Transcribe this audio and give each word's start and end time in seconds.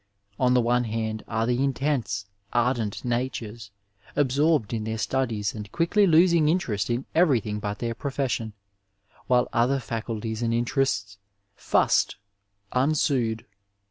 On 0.39 0.55
the 0.55 0.61
one 0.61 0.85
hand 0.85 1.21
are 1.27 1.45
the 1.45 1.63
intense, 1.63 2.25
ardent 2.53 3.05
natures, 3.05 3.69
absorbed 4.15 4.73
in 4.73 4.83
their 4.83 4.97
studies 4.97 5.53
and 5.53 5.71
quickly 5.71 6.07
losing 6.07 6.49
interest 6.49 6.89
in 6.89 7.05
everything 7.13 7.59
but 7.59 7.77
their 7.77 7.93
profession, 7.93 8.53
while 9.27 9.47
other 9.53 9.79
faculties 9.79 10.41
and 10.41 10.55
interests" 10.55 11.19
fust" 11.71 12.15
unsued. 12.71 13.45